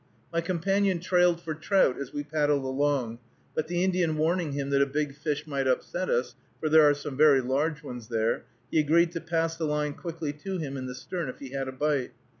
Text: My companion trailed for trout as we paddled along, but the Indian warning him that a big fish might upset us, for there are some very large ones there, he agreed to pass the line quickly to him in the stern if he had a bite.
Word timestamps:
My 0.33 0.41
companion 0.41 0.99
trailed 0.99 1.39
for 1.41 1.53
trout 1.53 1.99
as 2.01 2.11
we 2.11 2.23
paddled 2.23 2.63
along, 2.63 3.19
but 3.53 3.67
the 3.67 3.83
Indian 3.83 4.17
warning 4.17 4.53
him 4.53 4.71
that 4.71 4.81
a 4.81 4.87
big 4.87 5.13
fish 5.13 5.45
might 5.45 5.67
upset 5.67 6.09
us, 6.09 6.33
for 6.59 6.69
there 6.69 6.81
are 6.89 6.95
some 6.95 7.15
very 7.15 7.39
large 7.39 7.83
ones 7.83 8.07
there, 8.07 8.45
he 8.71 8.79
agreed 8.79 9.11
to 9.11 9.21
pass 9.21 9.55
the 9.57 9.65
line 9.65 9.93
quickly 9.93 10.33
to 10.33 10.57
him 10.57 10.75
in 10.75 10.87
the 10.87 10.95
stern 10.95 11.29
if 11.29 11.37
he 11.37 11.49
had 11.49 11.67
a 11.67 11.71
bite. 11.71 12.13